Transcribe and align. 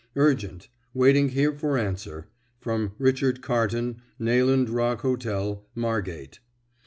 Urgent. 0.15 0.67
Waiting 0.95 1.29
here 1.29 1.53
for 1.53 1.77
answer. 1.77 2.25
From 2.59 2.93
Richard 2.97 3.43
Carton, 3.43 4.01
Nayland 4.17 4.67
Rock 4.67 5.01
Hotel, 5.01 5.63
Margate." 5.75 6.39